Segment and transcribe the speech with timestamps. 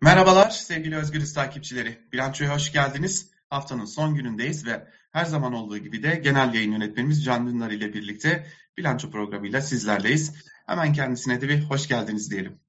[0.00, 1.98] Merhabalar sevgili Özgürüz takipçileri.
[2.12, 3.30] Bilançoya hoş geldiniz.
[3.50, 7.94] Haftanın son günündeyiz ve her zaman olduğu gibi de genel yayın yönetmenimiz Can Dündar ile
[7.94, 10.34] birlikte bilanço programıyla sizlerleyiz.
[10.66, 12.60] Hemen kendisine de bir hoş geldiniz diyelim.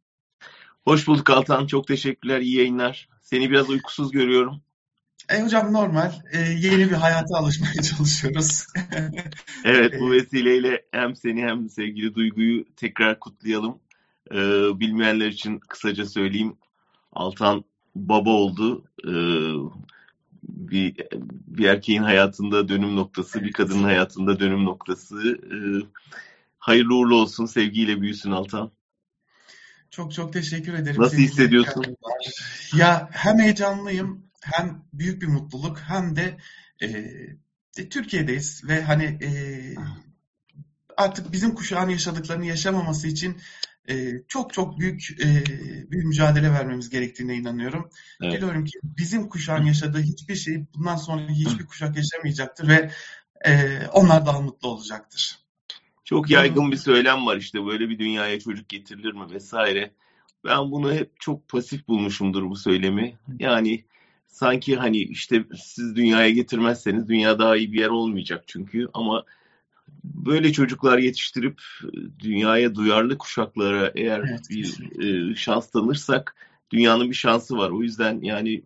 [0.84, 1.68] Hoş bulduk Altan.
[1.68, 2.40] Çok teşekkürler.
[2.40, 3.10] İyi yayınlar.
[3.22, 4.62] Seni biraz uykusuz görüyorum.
[5.30, 6.12] E hocam normal.
[6.34, 8.66] E, yeni bir hayata alışmaya çalışıyoruz.
[9.66, 13.80] evet bu vesileyle hem seni hem sevgili Duygu'yu tekrar kutlayalım.
[14.32, 14.38] E,
[14.80, 16.58] bilmeyenler için kısaca söyleyeyim.
[17.20, 17.64] Altan
[17.96, 18.84] baba oldu.
[19.04, 19.12] E,
[20.44, 20.96] bir,
[21.48, 25.40] bir erkeğin hayatında dönüm noktası, bir kadının hayatında dönüm noktası.
[25.52, 25.58] E,
[26.60, 28.72] hayırlı uğurlu olsun, sevgiyle büyüsün Altan.
[29.92, 31.02] Çok çok teşekkür ederim.
[31.02, 31.98] Nasıl hissediyorsun?
[32.76, 36.38] Ya hem heyecanlıyım hem büyük bir mutluluk hem de
[36.82, 39.30] e, Türkiye'deyiz ve hani e,
[40.98, 43.38] artık bizim kuşağın yaşadıklarını yaşamaması için
[43.90, 45.44] e, çok çok büyük e,
[45.92, 47.90] bir mücadele vermemiz gerektiğine inanıyorum.
[48.22, 48.34] Evet.
[48.34, 52.92] Diliyorum ki bizim kuşağın yaşadığı hiçbir şey bundan sonra hiçbir kuşak yaşamayacaktır ve
[53.46, 55.40] e, onlar daha mutlu olacaktır.
[56.06, 59.92] Çok yaygın bir söylem var işte böyle bir dünyaya çocuk getirilir mi vesaire.
[60.46, 63.18] Ben bunu hep çok pasif bulmuşumdur bu söylemi.
[63.40, 63.84] Yani
[64.28, 69.24] sanki hani işte siz dünyaya getirmezseniz dünya daha iyi bir yer olmayacak çünkü ama
[70.04, 71.62] böyle çocuklar yetiştirip
[72.20, 74.50] dünyaya duyarlı kuşaklara eğer evet.
[74.50, 76.36] bir e, şans tanırsak
[76.72, 77.70] dünyanın bir şansı var.
[77.70, 78.64] O yüzden yani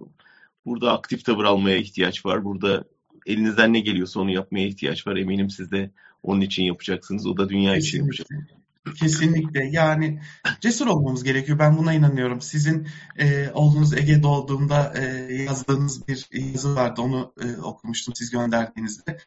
[0.65, 2.43] burada aktif tavır almaya ihtiyaç var.
[2.43, 2.83] Burada
[3.25, 5.15] elinizden ne geliyorsa onu yapmaya ihtiyaç var.
[5.15, 5.91] Eminim siz de
[6.23, 7.27] onun için yapacaksınız.
[7.27, 8.27] O da dünya için yapacak.
[8.95, 9.65] Kesinlikle.
[9.71, 10.21] Yani
[10.59, 11.59] cesur olmamız gerekiyor.
[11.59, 12.41] Ben buna inanıyorum.
[12.41, 12.87] Sizin
[13.17, 17.01] e, oğlunuz Ege doğduğunda e, yazdığınız bir yazı vardı.
[17.01, 19.17] Onu e, okumuştum siz gönderdiğinizde.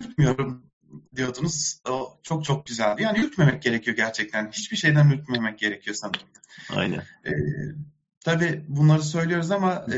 [0.00, 0.69] Bilmiyorum
[1.16, 1.80] diyordunuz.
[1.88, 3.02] O çok çok güzeldi.
[3.02, 4.50] Yani ürkmemek gerekiyor gerçekten.
[4.52, 6.26] Hiçbir şeyden ürkmemek gerekiyor sanırım.
[6.76, 6.98] Aynen.
[6.98, 7.32] E,
[8.24, 9.96] tabii bunları söylüyoruz ama e,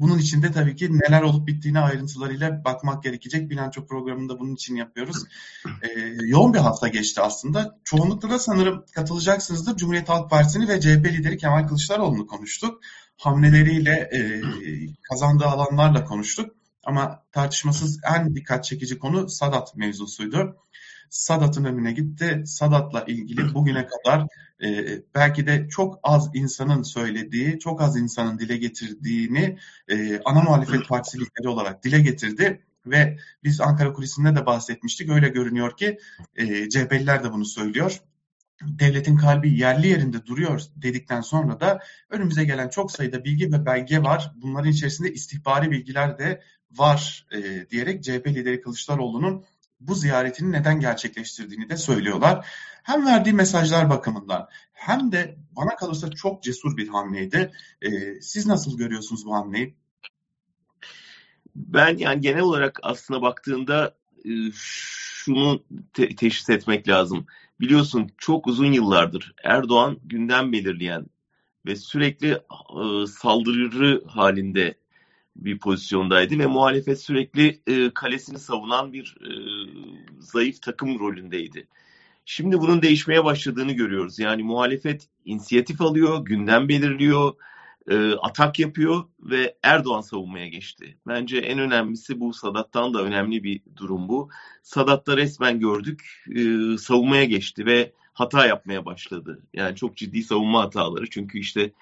[0.00, 3.50] bunun içinde tabii ki neler olup bittiğine ayrıntılarıyla bakmak gerekecek.
[3.50, 5.24] Bilanço programında bunun için yapıyoruz.
[5.82, 5.88] E,
[6.26, 7.78] yoğun bir hafta geçti aslında.
[7.84, 9.76] Çoğunlukla da sanırım katılacaksınızdır.
[9.76, 12.80] Cumhuriyet Halk Partisi'ni ve CHP lideri Kemal Kılıçdaroğlu'nu konuştuk.
[13.16, 14.40] Hamleleriyle e,
[15.02, 16.63] kazandığı alanlarla konuştuk.
[16.86, 20.56] Ama tartışmasız en dikkat çekici konu Sadat mevzusuydu.
[21.10, 22.42] Sadat'ın önüne gitti.
[22.46, 24.26] Sadat'la ilgili bugüne kadar
[24.64, 29.58] e, belki de çok az insanın söylediği, çok az insanın dile getirdiğini
[29.88, 32.62] e, ana muhalefet partisi lideri olarak dile getirdi.
[32.86, 35.10] Ve biz Ankara kulisinde de bahsetmiştik.
[35.10, 35.98] Öyle görünüyor ki
[36.36, 38.00] e, CHP'liler de bunu söylüyor
[38.66, 41.80] devletin kalbi yerli yerinde duruyor dedikten sonra da
[42.10, 44.32] önümüze gelen çok sayıda bilgi ve belge var.
[44.36, 49.44] Bunların içerisinde istihbari bilgiler de var e, diyerek CHP lideri Kılıçdaroğlu'nun
[49.80, 52.46] bu ziyaretini neden gerçekleştirdiğini de söylüyorlar.
[52.82, 57.52] Hem verdiği mesajlar bakımından hem de bana kalırsa çok cesur bir hamleydi.
[57.82, 59.76] E, siz nasıl görüyorsunuz bu hamleyi?
[61.56, 63.94] Ben yani genel olarak aslına baktığında
[64.54, 65.62] şunu
[65.92, 67.26] te- teşhis etmek lazım.
[67.60, 71.06] Biliyorsun çok uzun yıllardır Erdoğan gündem belirleyen
[71.66, 74.74] ve sürekli e, saldırı halinde
[75.36, 79.30] bir pozisyondaydı ve muhalefet sürekli e, kalesini savunan bir e,
[80.18, 81.68] zayıf takım rolündeydi.
[82.24, 84.18] Şimdi bunun değişmeye başladığını görüyoruz.
[84.18, 87.34] Yani muhalefet inisiyatif alıyor, gündem belirliyor,
[87.90, 90.96] e, atak yapıyor ve Erdoğan savunmaya geçti.
[91.06, 94.30] Bence en önemlisi bu Sadat'tan da önemli bir durum bu.
[94.62, 96.42] Sadat'ta resmen gördük e,
[96.78, 99.42] savunmaya geçti ve hata yapmaya başladı.
[99.54, 101.72] Yani çok ciddi savunma hataları çünkü işte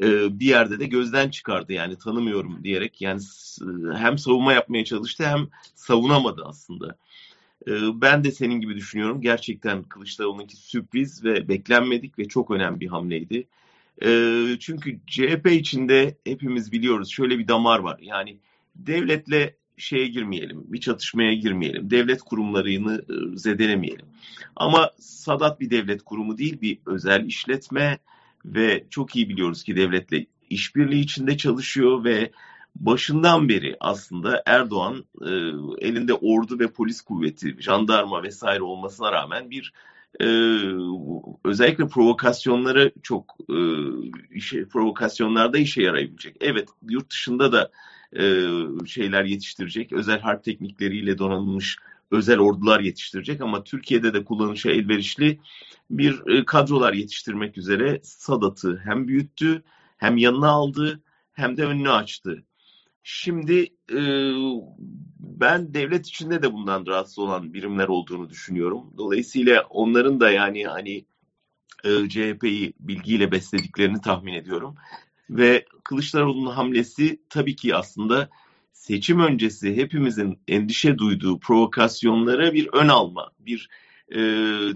[0.00, 3.20] e, bir yerde de gözden çıkardı yani tanımıyorum diyerek yani
[3.94, 6.96] hem savunma yapmaya çalıştı hem savunamadı aslında.
[7.68, 9.20] E, ben de senin gibi düşünüyorum.
[9.20, 13.46] Gerçekten Kılıçdaroğlu'nunki sürpriz ve beklenmedik ve çok önemli bir hamleydi.
[14.60, 17.98] Çünkü CHP içinde hepimiz biliyoruz şöyle bir damar var.
[18.02, 18.38] Yani
[18.76, 23.04] devletle şeye girmeyelim, bir çatışmaya girmeyelim, devlet kurumlarını
[23.38, 24.06] zedelemeyelim.
[24.56, 27.98] Ama Sadat bir devlet kurumu değil, bir özel işletme
[28.44, 32.30] ve çok iyi biliyoruz ki devletle işbirliği içinde çalışıyor ve
[32.76, 35.04] başından beri aslında Erdoğan
[35.78, 39.72] elinde ordu ve polis kuvveti, jandarma vesaire olmasına rağmen bir
[40.20, 40.26] e,
[41.44, 43.58] özellikle provokasyonları çok e,
[44.34, 46.36] işe, provokasyonlarda işe yarayabilecek.
[46.40, 47.70] Evet yurt dışında da
[48.18, 48.46] e,
[48.86, 49.92] şeyler yetiştirecek.
[49.92, 51.76] Özel harp teknikleriyle donanılmış
[52.10, 55.40] özel ordular yetiştirecek ama Türkiye'de de kullanışa elverişli
[55.90, 59.62] bir e, kadrolar yetiştirmek üzere Sadat'ı hem büyüttü
[59.96, 61.00] hem yanına aldı
[61.32, 62.42] hem de önünü açtı.
[63.08, 63.60] Şimdi
[63.92, 64.00] e,
[65.18, 68.94] ben devlet içinde de bundan rahatsız olan birimler olduğunu düşünüyorum.
[68.98, 71.04] Dolayısıyla onların da yani hani
[71.84, 74.74] e, CHP'yi bilgiyle beslediklerini tahmin ediyorum.
[75.30, 78.28] Ve Kılıçdaroğlu'nun hamlesi tabii ki aslında
[78.72, 83.68] seçim öncesi hepimizin endişe duyduğu provokasyonlara bir ön alma, bir
[84.14, 84.20] e,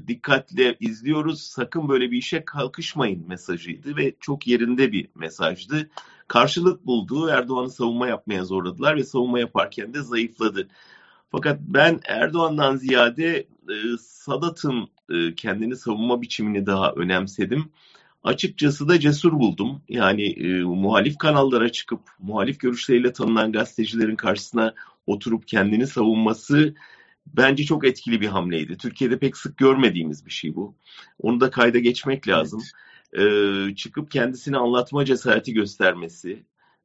[0.08, 1.42] dikkatle izliyoruz.
[1.42, 5.90] Sakın böyle bir işe kalkışmayın mesajıydı ve çok yerinde bir mesajdı.
[6.30, 10.68] Karşılık bulduğu Erdoğan'ı savunma yapmaya zorladılar ve savunma yaparken de zayıfladı.
[11.32, 17.70] Fakat ben Erdoğan'dan ziyade e, Sadat'ın e, kendini savunma biçimini daha önemsedim.
[18.24, 19.82] Açıkçası da cesur buldum.
[19.88, 24.74] Yani e, muhalif kanallara çıkıp muhalif görüşleriyle tanınan gazetecilerin karşısına
[25.06, 26.74] oturup kendini savunması
[27.26, 28.76] bence çok etkili bir hamleydi.
[28.76, 30.74] Türkiye'de pek sık görmediğimiz bir şey bu.
[31.20, 32.60] Onu da kayda geçmek lazım.
[32.64, 32.89] Evet.
[33.18, 36.44] Ee, çıkıp kendisini anlatma cesareti göstermesi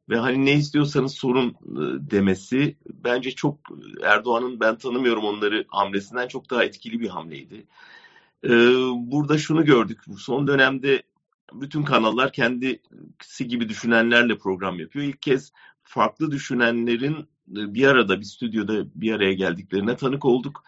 [0.10, 3.60] ve hani ne istiyorsanız sorun e, demesi bence çok
[4.04, 7.68] Erdoğan'ın ben tanımıyorum onları hamlesinden çok daha etkili bir hamleydi.
[8.44, 8.50] Ee,
[8.96, 10.02] burada şunu gördük.
[10.18, 11.04] Son dönemde
[11.54, 15.06] bütün kanallar kendisi gibi düşünenlerle program yapıyor.
[15.06, 15.52] İlk kez
[15.84, 20.64] farklı düşünenlerin bir arada bir stüdyoda bir araya geldiklerine tanık olduk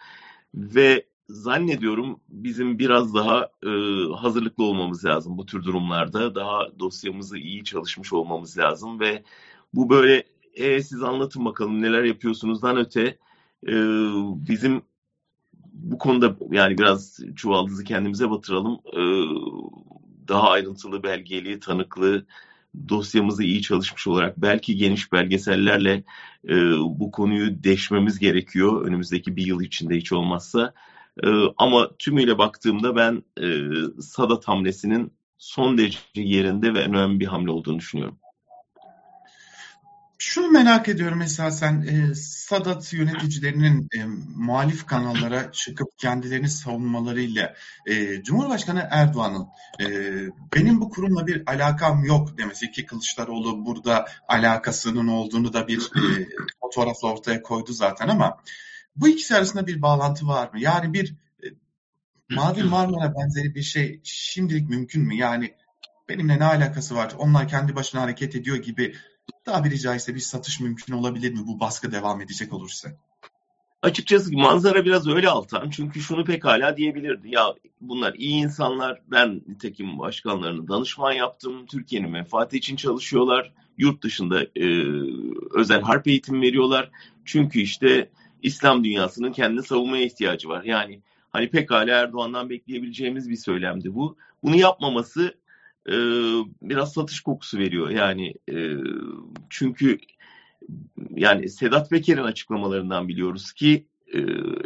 [0.54, 3.68] ve zannediyorum bizim biraz daha e,
[4.16, 6.34] hazırlıklı olmamız lazım bu tür durumlarda.
[6.34, 9.22] Daha dosyamızı iyi çalışmış olmamız lazım ve
[9.74, 13.18] bu böyle e, siz anlatın bakalım neler yapıyorsunuzdan öte
[13.68, 13.74] e,
[14.48, 14.82] bizim
[15.72, 18.80] bu konuda yani biraz çuvaldızı kendimize batıralım.
[18.92, 19.02] E,
[20.28, 22.26] daha ayrıntılı belgeli, tanıklı,
[22.88, 26.04] dosyamızı iyi çalışmış olarak belki geniş belgesellerle
[26.48, 30.74] e, bu konuyu deşmemiz gerekiyor önümüzdeki bir yıl içinde hiç olmazsa.
[31.24, 33.46] E, ama tümüyle baktığımda ben e,
[34.02, 38.18] Sadat hamlesinin son derece yerinde ve önemli bir hamle olduğunu düşünüyorum.
[40.20, 44.04] Şunu merak ediyorum mesela sen e, Sadat yöneticilerinin e,
[44.36, 47.54] muhalif kanallara çıkıp kendilerini savunmalarıyla
[47.86, 49.46] e, Cumhurbaşkanı Erdoğan'ın
[49.80, 49.86] e,
[50.54, 56.28] benim bu kurumla bir alakam yok demesi ki Kılıçdaroğlu burada alakasının olduğunu da bir e,
[56.60, 58.36] fotoğrafla ortaya koydu zaten ama
[59.00, 60.60] bu ikisi arasında bir bağlantı var mı?
[60.60, 61.14] Yani bir
[61.44, 61.46] e,
[62.30, 65.14] Mavi Marmara benzeri bir şey şimdilik mümkün mü?
[65.14, 65.54] Yani
[66.08, 67.12] benimle ne alakası var?
[67.18, 68.94] Onlar kendi başına hareket ediyor gibi
[69.44, 72.88] tabiri caizse bir satış mümkün olabilir mi bu baskı devam edecek olursa?
[73.82, 75.70] Açıkçası manzara biraz öyle Altan.
[75.70, 77.34] Çünkü şunu pekala diyebilirdi.
[77.34, 79.00] Ya bunlar iyi insanlar.
[79.10, 81.66] Ben nitekim başkanlarını danışman yaptım.
[81.66, 83.52] Türkiye'nin menfaati için çalışıyorlar.
[83.78, 84.84] Yurt dışında e,
[85.54, 86.90] özel harp eğitim veriyorlar.
[87.24, 88.10] Çünkü işte
[88.42, 90.64] İslam dünyasının kendini savunmaya ihtiyacı var.
[90.64, 91.00] Yani
[91.30, 94.16] hani pekala Erdoğan'dan bekleyebileceğimiz bir söylemdi bu.
[94.42, 95.34] Bunu yapmaması
[95.86, 95.94] e,
[96.62, 97.90] biraz satış kokusu veriyor.
[97.90, 98.72] Yani e,
[99.50, 99.98] çünkü
[101.14, 104.18] yani Sedat Peker'in açıklamalarından biliyoruz ki e,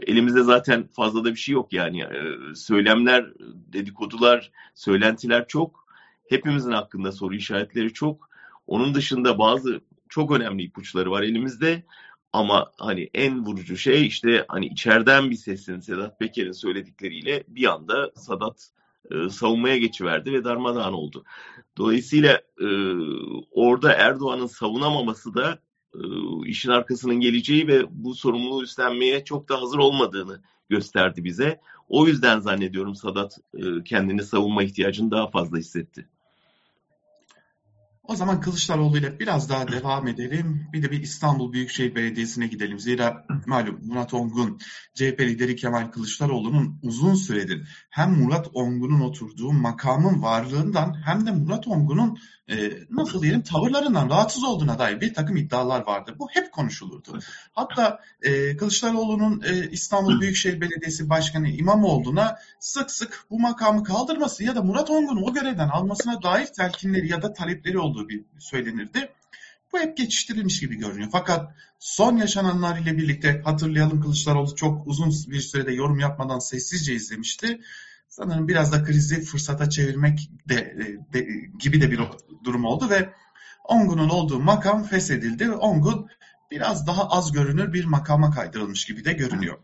[0.07, 3.27] elimizde zaten fazla da bir şey yok yani e, söylemler,
[3.73, 5.83] dedikodular, söylentiler çok.
[6.29, 8.31] Hepimizin hakkında soru işaretleri çok.
[8.67, 11.83] Onun dışında bazı çok önemli ipuçları var elimizde.
[12.33, 18.11] Ama hani en vurucu şey işte hani içeriden bir sesin Sedat Peker'in söyledikleriyle bir anda
[18.17, 18.71] Sadat
[19.11, 21.25] e, savunmaya geçiverdi ve darmadağın oldu.
[21.79, 22.69] Dolayısıyla e,
[23.51, 25.59] orada Erdoğan'ın savunamaması da
[25.95, 26.01] e,
[26.47, 31.61] işin arkasının geleceği ve bu sorumluluğu üstlenmeye çok da hazır olmadığını gösterdi bize.
[31.89, 36.09] O yüzden zannediyorum Sadat e, kendini savunma ihtiyacını daha fazla hissetti.
[38.09, 40.69] O zaman Kılıçdaroğlu ile biraz daha devam edelim.
[40.73, 42.79] Bir de bir İstanbul Büyükşehir Belediyesi'ne gidelim.
[42.79, 44.59] Zira malum Murat Ongun,
[44.95, 51.69] CHP lideri Kemal Kılıçdaroğlu'nun uzun süredir hem Murat Ongun'un oturduğu makamın varlığından hem de Murat
[51.69, 52.19] Ongun'un
[52.51, 56.15] e, nasıl diyelim tavırlarından rahatsız olduğuna dair bir takım iddialar vardı.
[56.19, 57.19] Bu hep konuşulurdu.
[57.53, 64.57] Hatta e, Kılıçdaroğlu'nun e, İstanbul Büyükşehir Belediyesi Başkanı İmamoğlu'na sık sık bu makamı kaldırması ya
[64.57, 68.09] da Murat Ongun'u o görevden almasına dair telkinleri ya da talepleri olduğu
[68.39, 69.09] söylenirdi.
[69.73, 71.09] Bu hep geçiştirilmiş gibi görünüyor.
[71.13, 77.61] Fakat son yaşananlar ile birlikte hatırlayalım Kılıçdaroğlu çok uzun bir sürede yorum yapmadan sessizce izlemişti
[78.13, 80.77] sanırım biraz da krizi fırsata çevirmek de,
[81.13, 81.27] de,
[81.59, 82.01] gibi de bir
[82.45, 83.13] durum oldu ve
[83.65, 86.09] Ongun'un olduğu makam feshedildi Ongun
[86.51, 89.59] biraz daha az görünür bir makama kaydırılmış gibi de görünüyor.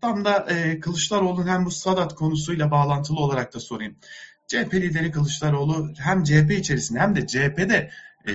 [0.00, 3.96] Tam da e, Kılıçdaroğlu'nun hem bu Sadat konusuyla bağlantılı olarak da sorayım.
[4.46, 7.90] CHP lideri Kılıçdaroğlu hem CHP içerisinde hem de CHP'de
[8.28, 8.32] e,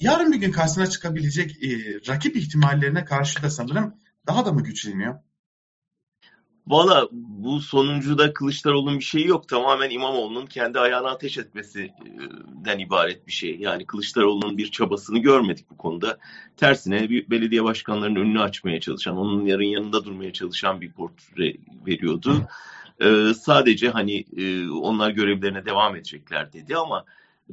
[0.00, 1.68] yarın bir gün karşısına çıkabilecek e,
[2.08, 3.94] rakip ihtimallerine karşı da sanırım
[4.26, 5.14] daha da mı güçleniyor?
[6.66, 9.48] Valla bu sonuncuda Kılıçdaroğlu'nun bir şeyi yok.
[9.48, 13.56] Tamamen İmamoğlu'nun kendi ayağına ateş etmesinden ibaret bir şey.
[13.56, 16.18] Yani Kılıçdaroğlu'nun bir çabasını görmedik bu konuda.
[16.56, 21.54] Tersine bir belediye başkanlarının önünü açmaya çalışan, onun yarın yanında durmaya çalışan bir portre
[21.86, 22.48] veriyordu.
[23.00, 27.04] Ee, sadece hani e, onlar görevlerine devam edecekler dedi ama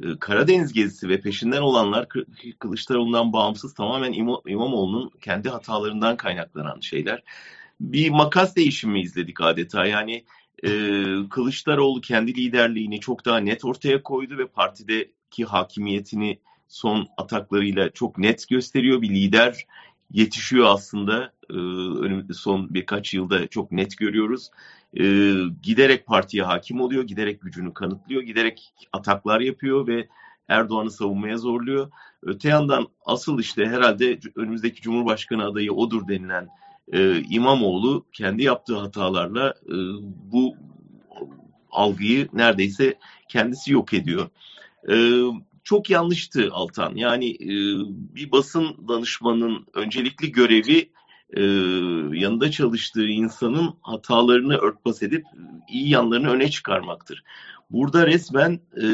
[0.04, 2.08] e, Karadeniz gezisi ve peşinden olanlar
[2.60, 7.24] Kılıçdaroğlu'ndan bağımsız tamamen İmam, İmamoğlu'nun kendi hatalarından kaynaklanan şeyler.
[7.80, 9.86] Bir makas değişimi izledik adeta.
[9.86, 10.26] Yani
[10.64, 10.70] e,
[11.30, 18.50] Kılıçdaroğlu kendi liderliğini çok daha net ortaya koydu ve partideki hakimiyetini son ataklarıyla çok net
[18.50, 19.02] gösteriyor.
[19.02, 19.66] Bir lider
[20.12, 21.34] yetişiyor aslında.
[22.30, 24.50] E, son birkaç yılda çok net görüyoruz.
[25.00, 25.04] E,
[25.64, 30.08] giderek partiye hakim oluyor, giderek gücünü kanıtlıyor, giderek ataklar yapıyor ve
[30.48, 31.92] Erdoğan'ı savunmaya zorluyor.
[32.24, 36.48] Öte yandan asıl işte herhalde önümüzdeki Cumhurbaşkanı adayı odur denilen
[36.94, 39.76] e, İmamoğlu kendi yaptığı hatalarla e,
[40.32, 40.56] bu
[41.72, 42.96] algıyı neredeyse
[43.28, 44.30] kendisi yok ediyor.
[45.64, 46.96] Çok yanlıştı Altan.
[46.96, 47.50] Yani e,
[48.16, 50.90] bir basın danışmanının öncelikli görevi
[51.38, 51.42] e,
[52.20, 55.26] yanında çalıştığı insanın hatalarını örtbas edip
[55.70, 57.24] iyi yanlarını öne çıkarmaktır.
[57.70, 58.86] Burada resmen e,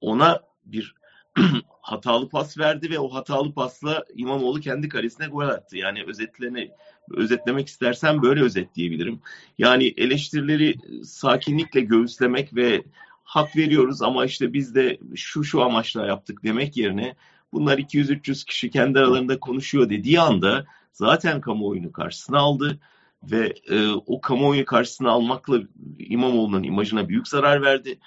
[0.00, 0.94] ona bir
[1.82, 5.76] hatalı pas verdi ve o hatalı pasla İmamoğlu kendi karesine gol attı.
[5.76, 6.70] Yani özetlerini
[7.10, 9.20] özetlemek istersen böyle özetleyebilirim.
[9.58, 12.84] Yani eleştirileri sakinlikle göğüslemek ve
[13.24, 17.16] hak veriyoruz ama işte biz de şu şu amaçla yaptık demek yerine
[17.52, 22.78] bunlar 200-300 kişi kendi aralarında konuşuyor dediği anda zaten kamuoyunu karşısına aldı
[23.22, 25.60] ve e, o kamuoyu karşısına almakla
[25.98, 27.98] İmamoğlu'nun imajına büyük zarar verdi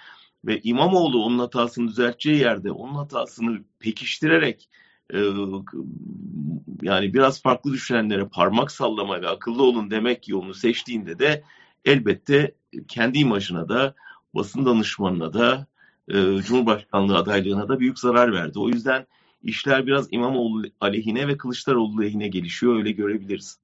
[0.45, 4.69] ve İmamoğlu onun hatasını düzelteceği yerde onun hatasını pekiştirerek
[5.13, 5.19] e,
[6.81, 11.43] yani biraz farklı düşünenlere parmak sallama ve akıllı olun demek yolunu seçtiğinde de
[11.85, 12.55] elbette
[12.88, 13.95] kendi imajına da
[14.35, 15.67] basın danışmanına da
[16.07, 18.59] e, Cumhurbaşkanlığı adaylığına da büyük zarar verdi.
[18.59, 19.07] O yüzden
[19.43, 23.57] işler biraz İmamoğlu aleyhine ve Kılıçdaroğlu lehine gelişiyor öyle görebiliriz.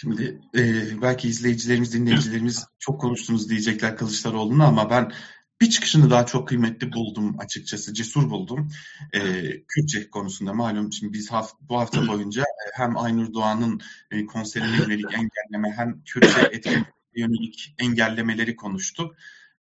[0.00, 0.62] Şimdi e,
[1.02, 5.12] belki izleyicilerimiz, dinleyicilerimiz çok konuştunuz diyecekler Kılıçdaroğlu'nu ama ben
[5.60, 8.68] bir çıkışını daha çok kıymetli buldum açıkçası, cesur buldum.
[9.12, 9.20] E,
[9.68, 15.04] Kürtçe konusunda malum şimdi biz haft, bu hafta boyunca hem Aynur Doğan'ın e, konserine yönelik
[15.04, 16.86] engelleme hem Kürtçe etkin
[17.16, 19.14] yönelik engellemeleri konuştuk.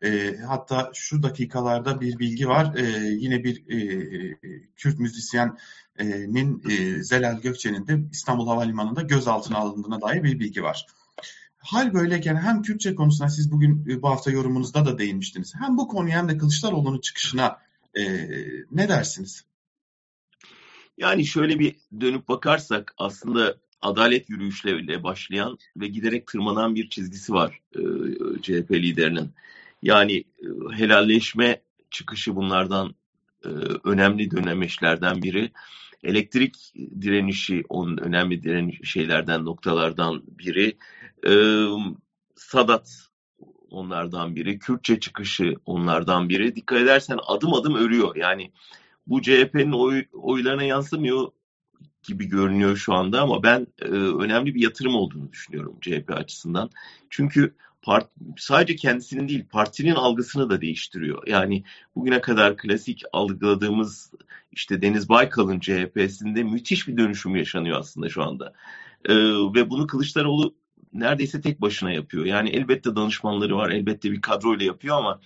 [0.02, 2.75] E, hatta şu dakikalarda bir bilgi var.
[2.76, 4.38] E, yine bir e,
[4.76, 10.87] Kürt müzisyenin e, Zelal Gökçe'nin de İstanbul Havalimanı'nda gözaltına alındığına dair bir bilgi var.
[11.59, 15.54] Hal böyleyken hem Kürtçe konusuna siz bugün e, bu hafta yorumunuzda da değinmiştiniz.
[15.54, 17.59] Hem bu konuya hem de Kılıçdaroğlu'nun çıkışına
[17.94, 18.02] e,
[18.71, 19.44] ne dersiniz?
[20.99, 27.61] Yani şöyle bir dönüp bakarsak aslında adalet yürüyüşleriyle başlayan ve giderek tırmanan bir çizgisi var
[27.75, 27.80] e,
[28.42, 29.30] CHP liderinin.
[29.82, 32.94] Yani e, helalleşme çıkışı bunlardan
[33.44, 33.48] e,
[33.84, 35.52] önemli dönemeçlerden biri.
[36.04, 40.76] Elektrik direnişi onun önemli direniş şeylerden noktalardan biri.
[41.26, 41.32] E,
[42.36, 43.08] Sadat
[43.70, 44.58] onlardan biri.
[44.58, 46.56] Kürtçe çıkışı onlardan biri.
[46.56, 48.16] Dikkat edersen adım adım örüyor.
[48.16, 48.52] Yani
[49.06, 51.28] bu CHP'nin oy, oylarına yansımıyor
[52.02, 56.70] gibi görünüyor şu anda ama ben e, önemli bir yatırım olduğunu düşünüyorum CHP açısından.
[57.10, 61.26] Çünkü part, sadece kendisinin değil partinin algısını da değiştiriyor.
[61.26, 61.64] Yani
[61.96, 64.12] bugüne kadar klasik algıladığımız
[64.52, 68.52] işte Deniz Baykal'ın CHP'sinde müthiş bir dönüşüm yaşanıyor aslında şu anda.
[69.04, 69.14] E,
[69.54, 70.54] ve bunu Kılıçdaroğlu
[70.92, 72.24] neredeyse tek başına yapıyor.
[72.24, 75.20] Yani elbette danışmanları var, elbette bir kadroyla yapıyor ama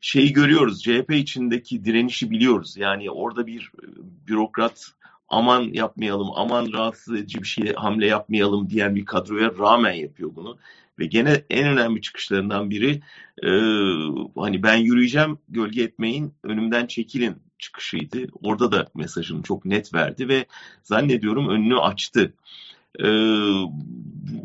[0.00, 0.82] şeyi görüyoruz.
[0.82, 2.76] CHP içindeki direnişi biliyoruz.
[2.76, 3.86] Yani orada bir e,
[4.28, 4.92] bürokrat
[5.28, 10.58] aman yapmayalım, aman rahatsız edici bir şey hamle yapmayalım diyen bir kadroya rağmen yapıyor bunu.
[10.98, 13.00] Ve gene en önemli çıkışlarından biri
[13.42, 13.50] e,
[14.36, 18.18] hani ben yürüyeceğim gölge etmeyin önümden çekilin çıkışıydı.
[18.42, 20.46] Orada da mesajını çok net verdi ve
[20.82, 22.32] zannediyorum önünü açtı.
[22.98, 23.08] E,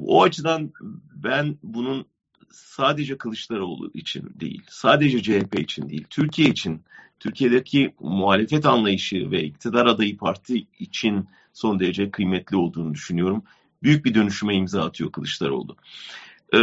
[0.05, 0.71] o açıdan
[1.15, 2.05] ben bunun
[2.51, 6.81] sadece Kılıçdaroğlu için değil, sadece CHP için değil, Türkiye için,
[7.19, 13.43] Türkiye'deki muhalefet anlayışı ve iktidar adayı parti için son derece kıymetli olduğunu düşünüyorum.
[13.83, 15.75] Büyük bir dönüşüme imza atıyor Kılıçdaroğlu.
[16.53, 16.57] Ee,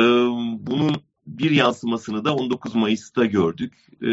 [0.58, 3.74] bunun bir yansımasını da 19 Mayıs'ta gördük.
[4.02, 4.08] Ee,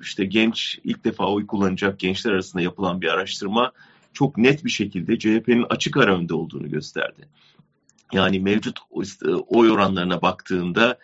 [0.00, 3.72] işte genç ilk defa oy kullanacak gençler arasında yapılan bir araştırma
[4.12, 7.28] çok net bir şekilde CHP'nin açık ara önde olduğunu gösterdi.
[8.12, 8.78] Yani mevcut
[9.48, 10.98] oy oranlarına baktığında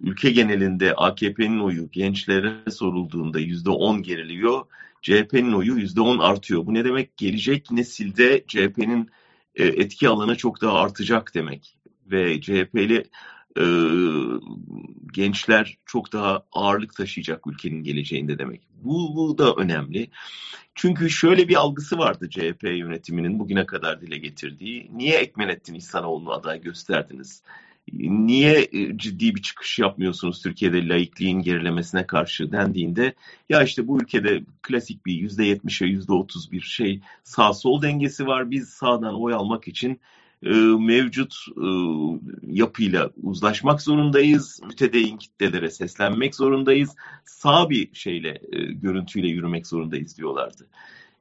[0.00, 4.64] ülke genelinde AKP'nin oyu gençlere sorulduğunda yüzde on geriliyor.
[5.02, 6.66] CHP'nin oyu yüzde on artıyor.
[6.66, 7.16] Bu ne demek?
[7.16, 9.10] Gelecek nesilde CHP'nin
[9.54, 11.78] e, etki alanı çok daha artacak demek.
[12.06, 13.04] Ve CHP'li
[13.56, 13.66] e,
[15.12, 18.60] gençler çok daha ağırlık taşıyacak ülkenin geleceğinde demek.
[18.82, 20.10] Bu, bu da önemli.
[20.74, 24.90] Çünkü şöyle bir algısı vardı CHP yönetiminin bugüne kadar dile getirdiği.
[24.94, 27.42] Niye Ekmenettin İhsanoğlu'nu aday gösterdiniz?
[27.92, 33.14] niye e, ciddi bir çıkış yapmıyorsunuz Türkiye'de laikliğin gerilemesine karşı dendiğinde
[33.48, 38.26] ya işte bu ülkede klasik bir yüzde yetmişe yüzde otuz bir şey sağ sol dengesi
[38.26, 38.50] var.
[38.50, 40.00] Biz sağdan oy almak için
[40.42, 41.66] e, mevcut e,
[42.42, 44.60] yapıyla uzlaşmak zorundayız.
[44.66, 46.90] Mütedeyyin kitlelere seslenmek zorundayız.
[47.24, 50.66] Sağ bir şeyle, e, görüntüyle yürümek zorundayız diyorlardı.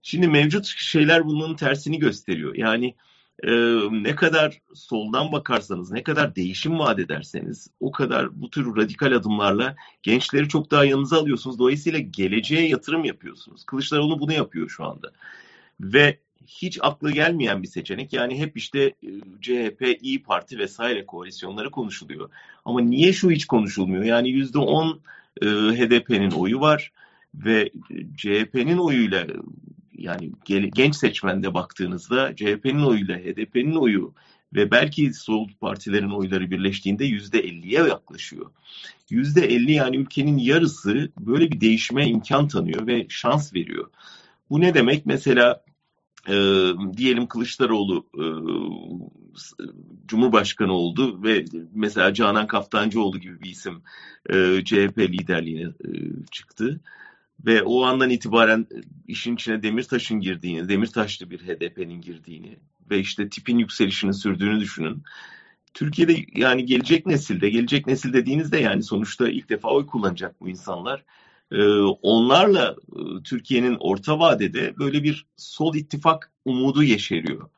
[0.02, 2.56] Şimdi mevcut şeyler bunun tersini gösteriyor.
[2.56, 2.96] Yani
[3.44, 3.52] e,
[3.92, 9.76] ne kadar soldan bakarsanız, ne kadar değişim vaat ederseniz o kadar bu tür radikal adımlarla
[10.04, 11.60] gençleri çok daha yanınıza alıyorsunuz.
[11.60, 13.64] Dolayısıyla geleceğe yatırım yapıyorsunuz.
[13.66, 15.12] Kılıçdaroğlu bunu yapıyor şu anda.
[15.80, 18.14] Ve hiç aklı gelmeyen bir seçenek.
[18.14, 19.10] Yani hep işte e,
[19.42, 22.30] CHP, İyi Parti vesaire koalisyonları konuşuluyor.
[22.66, 24.04] Ama niye şu hiç konuşulmuyor?
[24.04, 25.00] Yani yüzde on
[25.42, 26.92] e, HDP'nin oyu var
[27.36, 27.70] ve
[28.18, 29.28] CHP'nin oyuyla
[29.98, 30.32] yani
[30.76, 34.14] genç seçmende baktığınızda CHP'nin oyuyla HDP'nin oyu
[34.56, 38.52] ve belki sol partilerin oyları birleştiğinde yüzde elliye yaklaşıyor.
[39.10, 43.90] Yüzde elli yani ülkenin yarısı böyle bir değişime imkan tanıyor ve şans veriyor.
[44.50, 45.06] Bu ne demek?
[45.06, 45.64] Mesela
[46.28, 46.36] e,
[46.98, 48.26] diyelim Kılıçdaroğlu e,
[50.08, 53.82] Cumhurbaşkanı oldu ve mesela Canan Kaftancıoğlu gibi bir isim
[54.30, 55.90] e, CHP liderliğine e,
[56.32, 56.82] çıktı.
[57.46, 58.68] Ve o andan itibaren
[59.08, 62.58] işin içine Demirtaş'ın girdiğini, Demirtaşlı bir HDP'nin girdiğini
[62.90, 65.04] ve işte tipin yükselişini sürdüğünü düşünün.
[65.74, 71.04] Türkiye'de yani gelecek nesilde, gelecek nesil dediğinizde yani sonuçta ilk defa oy kullanacak bu insanlar
[72.02, 77.50] onlarla e, Türkiye'nin orta vadede böyle bir sol ittifak umudu yeşeriyor.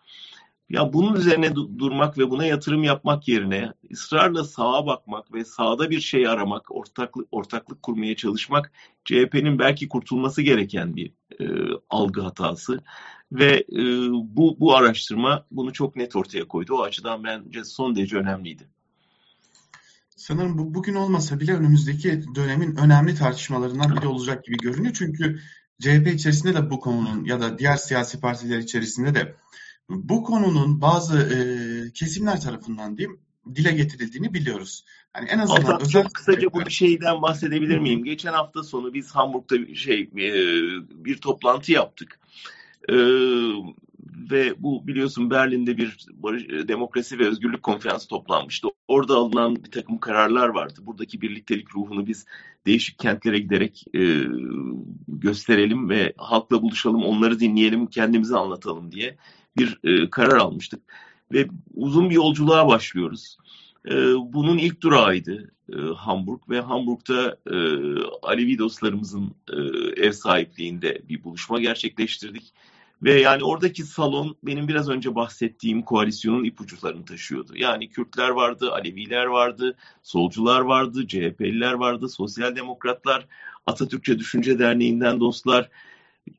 [0.70, 6.00] Ya bunun üzerine durmak ve buna yatırım yapmak yerine ısrarla sağa bakmak ve sağda bir
[6.00, 8.72] şey aramak, ortaklık ortaklık kurmaya çalışmak
[9.06, 11.46] CHP'nin belki kurtulması gereken bir e,
[11.90, 12.84] algı hatası
[13.32, 16.76] ve e, bu bu araştırma bunu çok net ortaya koydu.
[16.76, 18.70] O açıdan bence son derece önemliydi.
[20.28, 24.94] Sanırım bu bugün olmasa bile önümüzdeki dönemin önemli tartışmalarından biri olacak gibi görünüyor.
[24.94, 25.40] Çünkü
[25.82, 29.36] CHP içerisinde de bu konunun ya da diğer siyasi partiler içerisinde de
[29.90, 31.38] bu konunun bazı e,
[31.92, 33.20] kesimler tarafından diyeyim
[33.56, 34.86] dile getirildiğini biliyoruz.
[35.16, 38.04] Yani en azından Hatta özel çok kısaca bu bir şeyden bahsedebilir miyim?
[38.04, 40.32] Geçen hafta sonu biz Hamburg'da bir şey e,
[41.06, 42.20] bir toplantı yaptık.
[42.90, 42.96] E,
[44.32, 48.68] ve bu biliyorsun Berlin'de bir barış, e, demokrasi ve özgürlük konferansı toplanmıştı.
[48.88, 50.80] Orada alınan bir takım kararlar vardı.
[50.82, 52.26] Buradaki birliktelik ruhunu biz
[52.66, 54.24] değişik kentlere giderek e,
[55.08, 59.18] gösterelim ve halkla buluşalım, onları dinleyelim, kendimizi anlatalım diye
[59.58, 60.82] bir e, karar almıştık.
[61.32, 63.38] Ve uzun bir yolculuğa başlıyoruz.
[63.90, 63.96] E,
[64.34, 67.58] bunun ilk durağıydı e, Hamburg ve Hamburg'da e,
[68.22, 69.58] Alevi dostlarımızın e,
[70.06, 72.54] ev sahipliğinde bir buluşma gerçekleştirdik
[73.04, 77.54] ve yani oradaki salon benim biraz önce bahsettiğim koalisyonun ipuçlarını taşıyordu.
[77.56, 83.28] Yani Kürtler vardı, Aleviler vardı, solcular vardı, CHP'liler vardı, sosyal demokratlar,
[83.66, 85.70] Atatürkçe Düşünce Derneği'nden dostlar.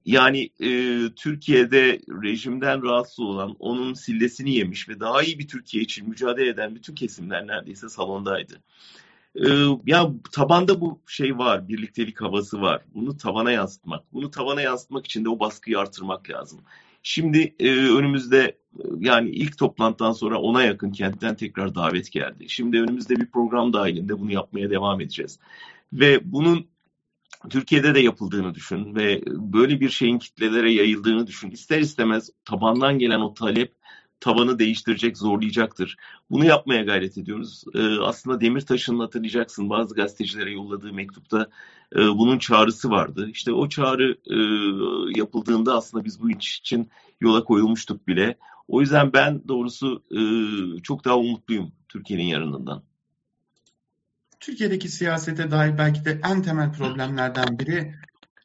[0.04, 6.08] Yani e, Türkiye'de rejimden rahatsız olan, onun sillesini yemiş ve daha iyi bir Türkiye için
[6.08, 8.60] mücadele eden bütün kesimler neredeyse salondaydı.
[9.46, 9.50] Ee,
[9.86, 12.82] ya tabanda bu şey var, birliktelik havası var.
[12.94, 14.12] Bunu tavana yansıtmak.
[14.12, 16.60] Bunu tavana yansıtmak için de o baskıyı artırmak lazım.
[17.02, 18.58] Şimdi e, önümüzde
[18.98, 22.48] yani ilk toplantıdan sonra ona yakın kentten tekrar davet geldi.
[22.48, 25.38] Şimdi önümüzde bir program dahilinde bunu yapmaya devam edeceğiz.
[25.92, 26.66] Ve bunun
[27.50, 31.50] Türkiye'de de yapıldığını düşün ve böyle bir şeyin kitlelere yayıldığını düşün.
[31.50, 33.77] İster istemez tabandan gelen o talep
[34.20, 35.96] tavanı değiştirecek, zorlayacaktır.
[36.30, 37.64] Bunu yapmaya gayret ediyoruz.
[37.74, 41.46] E, aslında Demirtaş'ın hatırlayacaksın bazı gazetecilere yolladığı mektupta
[41.96, 43.28] e, bunun çağrısı vardı.
[43.32, 44.36] İşte o çağrı e,
[45.18, 48.38] yapıldığında aslında biz bu iş için yola koyulmuştuk bile.
[48.68, 50.20] O yüzden ben doğrusu e,
[50.82, 52.82] çok daha umutluyum Türkiye'nin yarınından.
[54.40, 57.94] Türkiye'deki siyasete dair belki de en temel problemlerden biri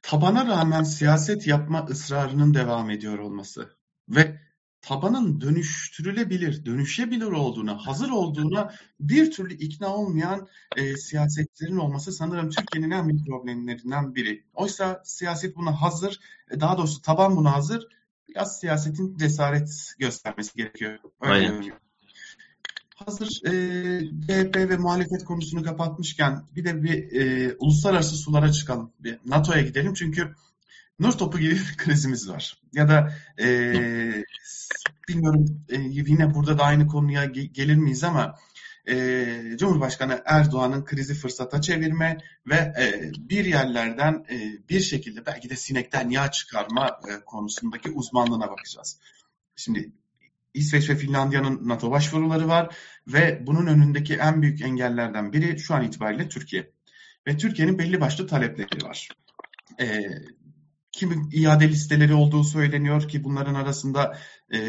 [0.02, 3.70] tabana rağmen siyaset yapma ısrarının devam ediyor olması.
[4.10, 4.40] Ve
[4.84, 12.92] tabanın dönüştürülebilir, dönüşebilir olduğuna, hazır olduğuna bir türlü ikna olmayan e, siyasetlerin olması sanırım Türkiye'nin
[12.92, 14.44] en büyük problemlerinden biri.
[14.54, 16.20] Oysa siyaset buna hazır,
[16.52, 17.88] e, daha doğrusu taban buna hazır.
[18.30, 21.00] Biraz siyasetin cesaret göstermesi gerekiyor.
[21.22, 21.72] Öyle Aynen.
[22.96, 23.52] Hazır e,
[24.28, 28.94] CHP ve muhalefet konusunu kapatmışken bir de bir e, uluslararası sulara çıkalım.
[29.00, 30.36] Bir NATO'ya gidelim çünkü
[31.00, 32.62] nur topu gibi bir krizimiz var.
[32.74, 33.46] Ya da e,
[35.08, 38.36] bilmiyorum e, yine burada da aynı konuya gelir miyiz ama
[38.88, 39.26] e,
[39.58, 46.10] Cumhurbaşkanı Erdoğan'ın krizi fırsata çevirme ve e, bir yerlerden e, bir şekilde belki de sinekten
[46.10, 49.00] yağ çıkarma e, konusundaki uzmanlığına bakacağız.
[49.56, 49.92] Şimdi
[50.54, 52.76] İsveç ve Finlandiya'nın NATO başvuruları var
[53.08, 56.72] ve bunun önündeki en büyük engellerden biri şu an itibariyle Türkiye.
[57.28, 59.10] Ve Türkiye'nin belli başlı talepleri var.
[59.80, 60.02] E,
[60.94, 64.18] kimi iade listeleri olduğu söyleniyor ki bunların arasında
[64.54, 64.60] e,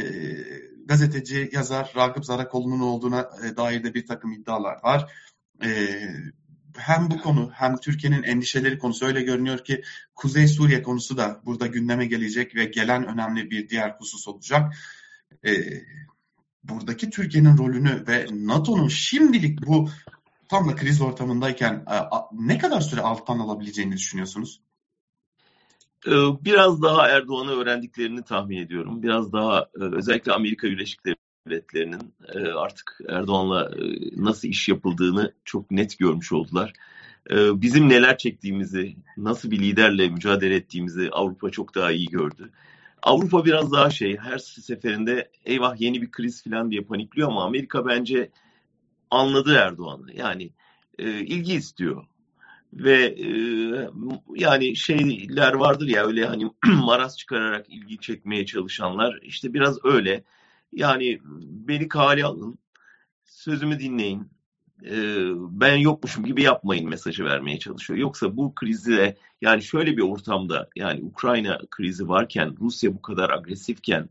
[0.85, 5.13] gazeteci, yazar Ragıp Zarakoğlu'nun olduğuna e, dair de bir takım iddialar var.
[5.65, 5.99] E,
[6.77, 9.83] hem bu konu hem Türkiye'nin endişeleri konusu öyle görünüyor ki
[10.15, 14.75] Kuzey Suriye konusu da burada gündeme gelecek ve gelen önemli bir diğer husus olacak.
[15.47, 15.53] E,
[16.63, 19.91] buradaki Türkiye'nin rolünü ve NATO'nun şimdilik bu
[20.49, 21.85] tam da kriz ortamındayken
[22.33, 24.61] ne kadar süre alttan alabileceğini düşünüyorsunuz?
[26.45, 29.03] Biraz daha Erdoğan'ı öğrendiklerini tahmin ediyorum.
[29.03, 31.01] Biraz daha özellikle Amerika Birleşik
[31.47, 32.15] Devletleri'nin
[32.57, 33.71] artık Erdoğan'la
[34.17, 36.73] nasıl iş yapıldığını çok net görmüş oldular.
[37.31, 42.51] Bizim neler çektiğimizi, nasıl bir liderle mücadele ettiğimizi Avrupa çok daha iyi gördü.
[43.03, 47.87] Avrupa biraz daha şey, her seferinde eyvah yeni bir kriz falan diye panikliyor ama Amerika
[47.87, 48.31] bence
[49.11, 50.13] anladı Erdoğan'ı.
[50.15, 50.51] Yani
[50.99, 52.05] ilgi istiyor
[52.75, 53.29] ve e,
[54.35, 60.25] yani şeyler vardır ya öyle hani maraz çıkararak ilgi çekmeye çalışanlar işte biraz öyle
[60.73, 62.59] yani beni kale alın
[63.25, 64.31] sözümü dinleyin
[64.85, 64.97] e,
[65.37, 67.99] ben yokmuşum gibi yapmayın mesajı vermeye çalışıyor.
[67.99, 74.09] Yoksa bu krizi yani şöyle bir ortamda yani Ukrayna krizi varken Rusya bu kadar agresifken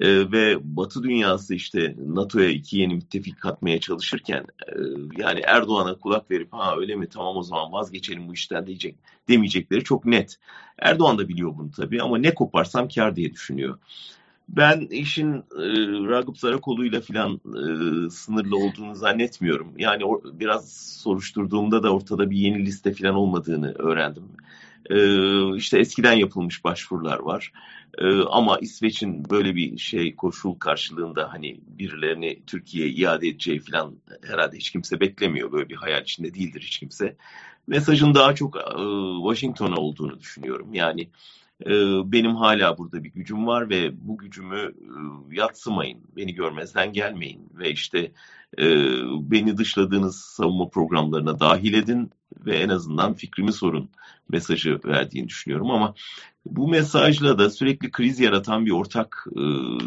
[0.00, 4.72] e, ve Batı dünyası işte NATO'ya iki yeni müttefik katmaya çalışırken e,
[5.18, 8.96] yani Erdoğan'a kulak verip ha öyle mi tamam o zaman vazgeçelim bu işten diyecek
[9.28, 10.38] demeyecekleri çok net.
[10.78, 13.78] Erdoğan da biliyor bunu tabii ama ne koparsam kar diye düşünüyor.
[14.56, 15.64] Ben işin e,
[16.08, 19.72] Ragıp Zarakoğlu'yla filan e, sınırlı olduğunu zannetmiyorum.
[19.78, 24.24] Yani or, biraz soruşturduğumda da ortada bir yeni liste filan olmadığını öğrendim.
[24.90, 24.96] E,
[25.56, 27.52] işte eskiden yapılmış başvurular var.
[27.98, 34.56] E, ama İsveç'in böyle bir şey koşul karşılığında hani birilerini Türkiye'ye iade edeceği filan herhalde
[34.56, 35.52] hiç kimse beklemiyor.
[35.52, 37.16] Böyle bir hayal içinde değildir hiç kimse.
[37.66, 38.60] Mesajın daha çok e,
[39.22, 40.74] Washington'a olduğunu düşünüyorum.
[40.74, 41.08] Yani
[42.12, 44.74] benim hala burada bir gücüm var ve bu gücümü
[45.32, 48.12] yatsımayın, beni görmezden gelmeyin ve işte
[49.20, 52.10] beni dışladığınız savunma programlarına dahil edin
[52.46, 53.88] ve en azından fikrimi sorun
[54.28, 55.94] mesajı verdiğini düşünüyorum ama
[56.46, 59.26] bu mesajla da sürekli kriz yaratan bir ortak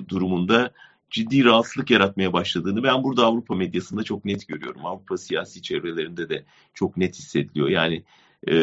[0.10, 0.72] durumunda
[1.10, 4.86] ciddi rahatsızlık yaratmaya başladığını ben burada Avrupa medyasında çok net görüyorum.
[4.86, 7.70] Avrupa siyasi çevrelerinde de çok net hissediliyor.
[7.70, 8.04] Yani
[8.48, 8.56] e,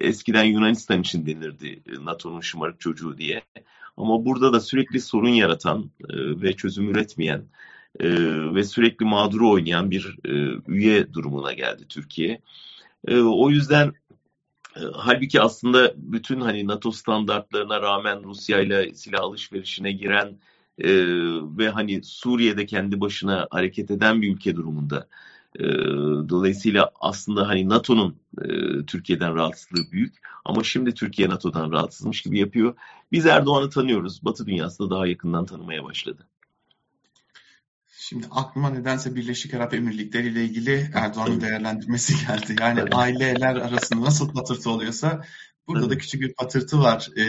[0.00, 3.42] eskiden Yunanistan için denirdi NATO'nun şımarık çocuğu diye.
[3.96, 7.44] Ama burada da sürekli sorun yaratan e, ve çözüm üretmeyen
[8.00, 8.08] e,
[8.54, 12.40] ve sürekli mağduru oynayan bir e, üye durumuna geldi Türkiye.
[13.08, 13.92] E, o yüzden
[14.76, 20.38] e, halbuki aslında bütün hani NATO standartlarına rağmen Rusya ile silah alışverişine giren
[20.78, 20.90] e,
[21.58, 25.08] ve hani Suriye'de kendi başına hareket eden bir ülke durumunda
[25.58, 25.64] e,
[26.28, 28.46] dolayısıyla aslında hani NATO'nun e,
[28.86, 32.74] Türkiye'den rahatsızlığı büyük ama şimdi Türkiye NATO'dan rahatsızmış gibi yapıyor.
[33.12, 34.24] Biz Erdoğan'ı tanıyoruz.
[34.24, 36.26] Batı dünyası da daha yakından tanımaya başladı.
[38.10, 42.56] Şimdi aklıma nedense Birleşik Arap Emirlikleri ile ilgili Erdoğan'ın değerlendirmesi geldi.
[42.60, 45.24] Yani aileler arasında nasıl patırtı oluyorsa
[45.70, 47.24] Burada da küçük bir patırtı var e,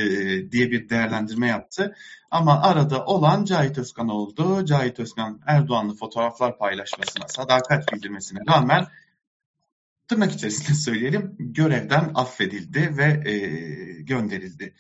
[0.51, 1.95] diye bir değerlendirme yaptı.
[2.31, 4.65] Ama arada olan Cahit Özkan oldu.
[4.65, 8.87] Cahit Özkan Erdoğan'lı fotoğraflar paylaşmasına, sadakat bildirmesine rağmen
[10.07, 13.35] tırnak içerisinde söyleyelim görevden affedildi ve e,
[14.01, 14.73] gönderildi.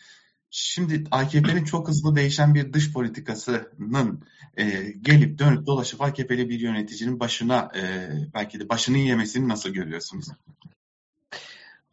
[0.49, 4.23] Şimdi AKP'nin çok hızlı değişen bir dış politikasının
[4.57, 10.27] e, gelip dönüp dolaşıp AKP'li bir yöneticinin başına e, belki de başını yemesini nasıl görüyorsunuz?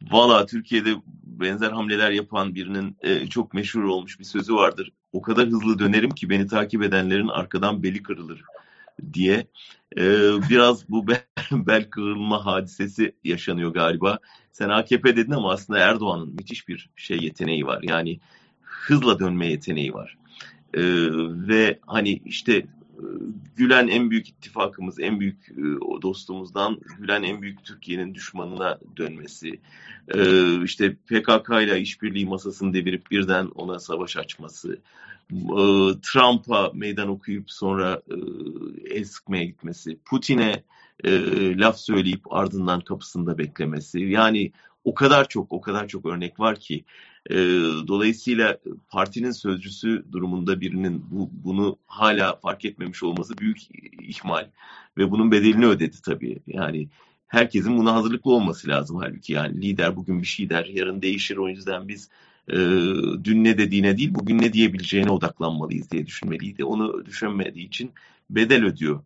[0.01, 4.91] Valla Türkiye'de benzer hamleler yapan birinin e, çok meşhur olmuş bir sözü vardır.
[5.11, 8.43] O kadar hızlı dönerim ki beni takip edenlerin arkadan beli kırılır
[9.13, 9.47] diye.
[9.97, 10.03] E,
[10.49, 14.19] biraz bu bel, bel kırılma hadisesi yaşanıyor galiba.
[14.51, 17.79] Sen AKP dedin ama aslında Erdoğan'ın müthiş bir şey yeteneği var.
[17.83, 18.19] Yani
[18.61, 20.17] hızla dönme yeteneği var.
[20.73, 20.81] E,
[21.47, 22.65] ve hani işte
[23.55, 25.61] Gülen en büyük ittifakımız, en büyük e,
[26.01, 29.59] dostumuzdan Gülen en büyük Türkiye'nin düşmanına dönmesi,
[30.07, 34.79] e, işte PKK ile işbirliği masasını devirip birden ona savaş açması,
[35.31, 35.63] e,
[36.01, 38.01] Trump'a meydan okuyup sonra
[38.91, 40.63] el sıkmaya gitmesi, Putin'e
[41.55, 43.99] laf söyleyip ardından kapısında beklemesi.
[43.99, 44.51] Yani
[44.83, 46.83] o kadar çok o kadar çok örnek var ki
[47.29, 47.35] e,
[47.87, 48.57] dolayısıyla
[48.89, 53.59] partinin sözcüsü durumunda birinin bu, bunu hala fark etmemiş olması büyük
[54.01, 54.47] ihmal
[54.97, 56.39] ve bunun bedelini ödedi tabii.
[56.47, 56.87] Yani
[57.27, 61.47] herkesin buna hazırlıklı olması lazım halbuki yani lider bugün bir şey der yarın değişir o
[61.49, 62.09] yüzden biz
[62.47, 62.57] e,
[63.23, 66.63] dün ne dediğine değil bugün ne diyebileceğine odaklanmalıyız diye düşünmeliydi.
[66.63, 67.91] Onu düşünmediği için
[68.29, 69.03] bedel ödüyor.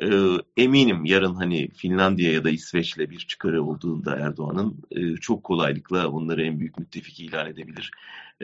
[0.00, 0.08] E,
[0.56, 6.42] eminim yarın hani Finlandiya ya da İsveç'le bir çıkarı olduğunda Erdoğan'ın e, çok kolaylıkla onları
[6.42, 7.90] en büyük müttefik ilan edebilir.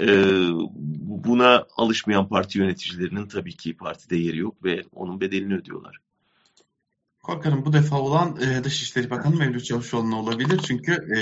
[0.01, 0.07] E,
[1.25, 6.01] buna alışmayan parti yöneticilerinin tabii ki partide yeri yok ve onun bedelini ödüyorlar.
[7.31, 10.61] Korkarım bu defa olan e, Dışişleri Bakanı Mevlüt Çavuşoğlu'na olabilir.
[10.67, 11.21] Çünkü e,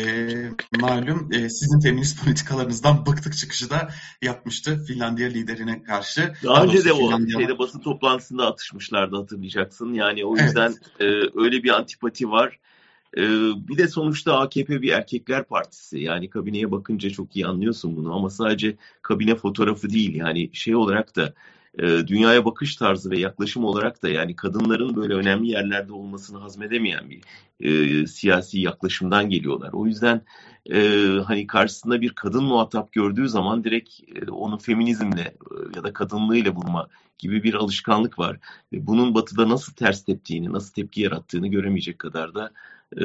[0.81, 3.89] malum e, sizin feminist politikalarınızdan bıktık çıkışı da
[4.23, 6.35] yapmıştı Finlandiya liderine karşı.
[6.45, 9.93] Daha önce de o şeyde basın toplantısında atışmışlardı hatırlayacaksın.
[9.93, 11.27] Yani o yüzden evet.
[11.35, 12.59] e, öyle bir antipati var.
[13.17, 13.23] E,
[13.69, 15.99] bir de sonuçta AKP bir erkekler partisi.
[15.99, 20.15] Yani kabineye bakınca çok iyi anlıyorsun bunu ama sadece kabine fotoğrafı değil.
[20.15, 21.35] Yani şey olarak da
[21.79, 27.21] dünyaya bakış tarzı ve yaklaşım olarak da yani kadınların böyle önemli yerlerde olmasını hazmedemeyen bir
[27.61, 29.71] e, siyasi yaklaşımdan geliyorlar.
[29.73, 30.23] O yüzden
[30.71, 35.35] e, hani karşısında bir kadın muhatap gördüğü zaman direkt e, onu feminizmle e,
[35.77, 36.89] ya da kadınlığıyla vurma
[37.19, 38.39] gibi bir alışkanlık var.
[38.73, 42.53] Ve bunun batıda nasıl ters teptiğini, nasıl tepki yarattığını göremeyecek kadar da
[42.97, 43.05] e,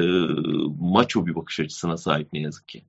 [0.80, 2.84] maço bir bakış açısına sahip ne yazık ki.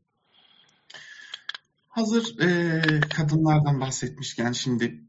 [1.87, 2.81] Hazır e,
[3.15, 5.04] kadınlardan bahsetmişken şimdi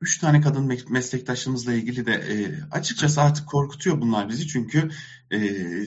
[0.00, 4.48] üç tane kadın meslektaşımızla ilgili de e, açıkçası artık korkutuyor bunlar bizi.
[4.48, 4.90] Çünkü
[5.30, 5.38] e,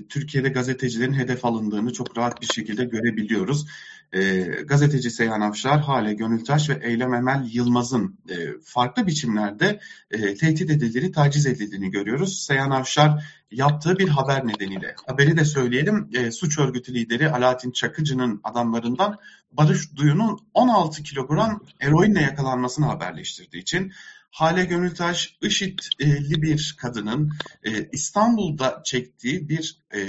[0.09, 3.67] Türkiye'de gazetecilerin hedef alındığını çok rahat bir şekilde görebiliyoruz.
[4.13, 9.79] E, gazeteci Seyhan Afşar, Hale Gönültaş ve Eylem Emel Yılmaz'ın e, farklı biçimlerde
[10.11, 12.39] e, tehdit edildiğini, taciz edildiğini görüyoruz.
[12.39, 14.95] Seyhan Afşar yaptığı bir haber nedeniyle.
[15.05, 19.17] Haberi de söyleyelim, e, suç örgütü lideri Alaaddin Çakıcı'nın adamlarından
[19.51, 23.91] Barış Duyu'nun 16 kilogram eroinle yakalanmasını haberleştirdiği için
[24.31, 27.31] Hale Gönültaş IŞİD'li bir kadının
[27.63, 29.99] e, İstanbul'da çektiği bir e,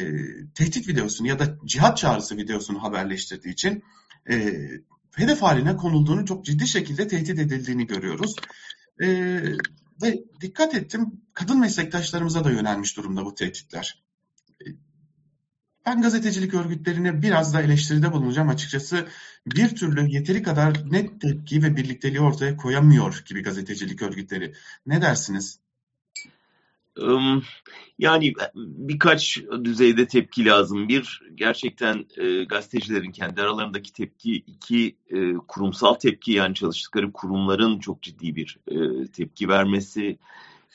[0.55, 3.83] tehdit videosunu ya da cihat çağrısı videosunu haberleştirdiği için
[4.31, 4.59] e,
[5.15, 8.35] hedef haline konulduğunu çok ciddi şekilde tehdit edildiğini görüyoruz.
[9.03, 9.09] E,
[10.03, 14.03] ve dikkat ettim kadın meslektaşlarımıza da yönelmiş durumda bu tehditler.
[15.87, 19.09] Ben gazetecilik örgütlerine biraz da eleştiride bulunacağım açıkçası.
[19.47, 24.55] Bir türlü yeteri kadar net tepki ve birlikteliği ortaya koyamıyor gibi gazetecilik örgütleri.
[24.87, 25.59] Ne dersiniz?
[27.99, 30.89] Yani birkaç düzeyde tepki lazım.
[30.89, 34.35] Bir, gerçekten e, gazetecilerin kendi aralarındaki tepki.
[34.35, 40.19] iki e, kurumsal tepki yani çalıştıkları kurumların çok ciddi bir e, tepki vermesi.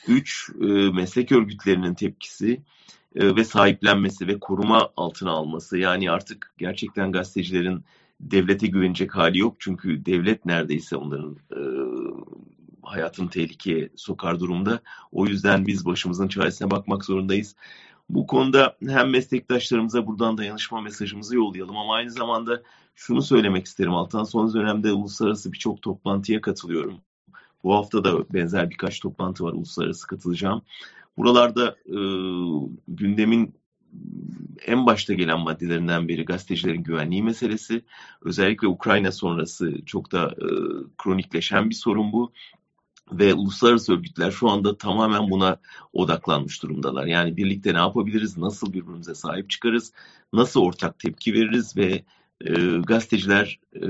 [0.07, 2.61] Üç, e, meslek örgütlerinin tepkisi.
[3.17, 5.77] E, ve sahiplenmesi ve koruma altına alması.
[5.77, 7.83] Yani artık gerçekten gazetecilerin
[8.19, 9.55] devlete güvenecek hali yok.
[9.59, 11.61] Çünkü devlet neredeyse onların e,
[12.83, 14.79] hayatını tehlikeye sokar durumda.
[15.11, 17.55] O yüzden biz başımızın çaresine bakmak zorundayız.
[18.09, 22.61] Bu konuda hem meslektaşlarımıza buradan dayanışma mesajımızı yollayalım ama aynı zamanda
[22.95, 23.93] şunu söylemek isterim.
[23.93, 26.97] Altan son dönemde uluslararası birçok toplantıya katılıyorum.
[27.63, 30.61] Bu hafta da benzer birkaç toplantı var uluslararası katılacağım.
[31.17, 31.97] Buralarda e,
[32.87, 33.55] gündemin
[34.65, 37.81] en başta gelen maddelerinden biri gazetecilerin güvenliği meselesi.
[38.21, 40.47] Özellikle Ukrayna sonrası çok da e,
[40.97, 42.31] kronikleşen bir sorun bu.
[43.11, 45.57] Ve uluslararası örgütler şu anda tamamen buna
[45.93, 47.05] odaklanmış durumdalar.
[47.05, 49.93] Yani birlikte ne yapabiliriz, nasıl birbirimize sahip çıkarız,
[50.33, 52.03] nasıl ortak tepki veririz ve
[52.45, 52.53] e,
[52.87, 53.87] gazeteciler e,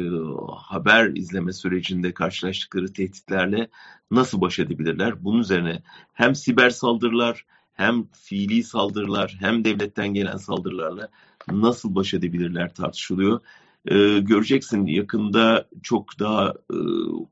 [0.58, 3.68] haber izleme sürecinde karşılaştıkları tehditlerle
[4.12, 5.24] nasıl baş edebilirler?
[5.24, 5.82] Bunun üzerine
[6.14, 11.10] hem siber saldırılar hem fiili saldırılar hem devletten gelen saldırılarla
[11.52, 13.40] nasıl baş edebilirler tartışılıyor.
[13.86, 16.78] Ee, göreceksin yakında çok daha e,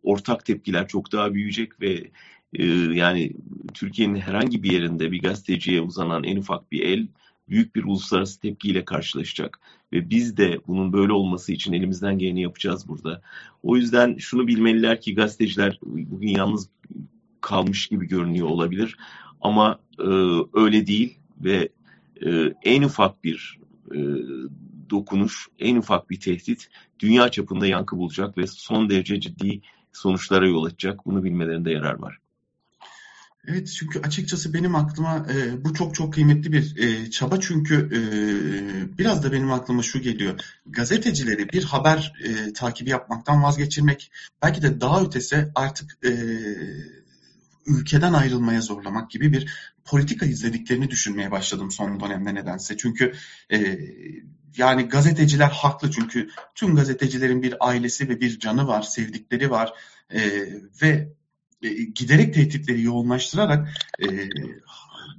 [0.04, 2.12] ortak tepkiler çok daha büyüyecek ve
[2.54, 3.34] e, yani
[3.74, 7.08] Türkiye'nin herhangi bir yerinde bir gazeteciye uzanan en ufak bir el
[7.50, 9.60] büyük bir uluslararası tepkiyle karşılaşacak.
[9.94, 13.22] Ve biz de bunun böyle olması için elimizden geleni yapacağız burada.
[13.64, 16.70] O yüzden şunu bilmeliler ki gazeteciler bugün yalnız
[17.42, 18.98] kalmış gibi görünüyor olabilir.
[19.42, 20.08] Ama e,
[20.54, 21.70] öyle değil ve
[22.26, 23.60] e, en ufak bir
[23.92, 24.00] e,
[24.90, 29.62] dokunuş, en ufak bir tehdit dünya çapında yankı bulacak ve son derece ciddi
[29.94, 31.06] sonuçlara yol açacak.
[31.06, 32.18] Bunu bilmelerinde yarar var.
[33.48, 38.00] Evet çünkü açıkçası benim aklıma e, bu çok çok kıymetli bir e, çaba çünkü e,
[38.98, 40.40] biraz da benim aklıma şu geliyor.
[40.66, 46.12] Gazetecileri bir haber e, takibi yapmaktan vazgeçirmek belki de daha ötesi artık e,
[47.66, 49.52] ülkeden ayrılmaya zorlamak gibi bir
[49.86, 52.78] politika izlediklerini düşünmeye başladım son dönemde nedense.
[52.78, 53.14] Çünkü
[53.52, 53.80] e,
[54.58, 59.74] yani gazeteciler haklı çünkü tüm gazetecilerin bir ailesi ve bir canı var, sevdikleri var
[60.10, 60.22] e,
[60.82, 61.10] ve
[61.74, 63.70] giderek tehditleri yoğunlaştırarak
[64.02, 64.30] e,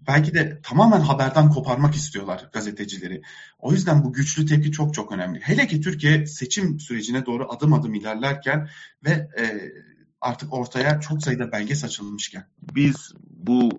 [0.08, 3.22] belki de tamamen haberden koparmak istiyorlar gazetecileri.
[3.58, 5.40] O yüzden bu güçlü tepki çok çok önemli.
[5.40, 8.68] Hele ki Türkiye seçim sürecine doğru adım adım ilerlerken
[9.04, 9.72] ve e,
[10.20, 12.44] artık ortaya çok sayıda belge saçılmışken.
[12.74, 13.70] Biz bu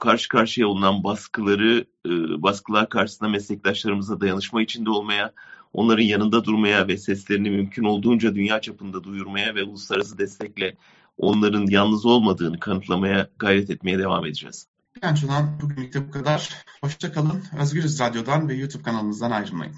[0.00, 2.10] karşı karşıya olunan baskıları, e,
[2.42, 5.32] baskılar karşısında meslektaşlarımıza dayanışma içinde olmaya,
[5.72, 10.76] onların yanında durmaya ve seslerini mümkün olduğunca dünya çapında duyurmaya ve uluslararası destekle
[11.18, 14.66] onların yalnız olmadığını kanıtlamaya gayret etmeye devam edeceğiz.
[15.02, 16.50] Ben Şunan bugünlük de bu kadar.
[16.80, 17.42] Hoşça kalın.
[17.60, 19.74] Özgürüz Radyo'dan ve YouTube kanalımızdan ayrılmayın.